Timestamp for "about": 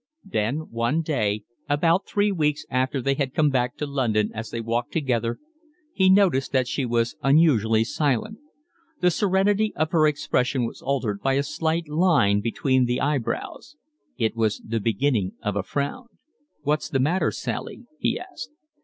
1.69-2.07